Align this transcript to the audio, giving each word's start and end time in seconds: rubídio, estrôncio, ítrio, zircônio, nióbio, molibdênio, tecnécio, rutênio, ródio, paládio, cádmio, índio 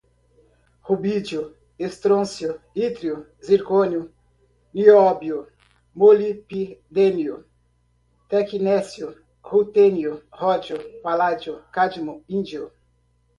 rubídio, 0.85 1.41
estrôncio, 1.85 2.51
ítrio, 2.75 3.17
zircônio, 3.45 4.11
nióbio, 4.73 5.47
molibdênio, 5.95 7.45
tecnécio, 8.27 9.15
rutênio, 9.43 10.23
ródio, 10.31 10.77
paládio, 11.03 11.61
cádmio, 11.71 12.23
índio 12.27 12.71